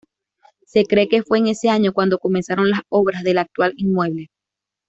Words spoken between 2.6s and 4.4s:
las obras del actual inmueble.